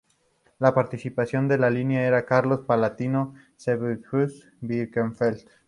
[0.59, 5.45] El patriarca de la línea era Carlos I del Palatinado-Zweibrücken-Birkenfeld.